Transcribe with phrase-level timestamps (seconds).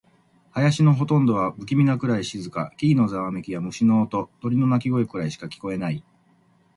[0.55, 2.73] 林のほとんどは不気味なくらい静か。
[2.75, 6.03] 木々のざわめきや、虫の音、鳥の鳴き声くらいしか聞こえない。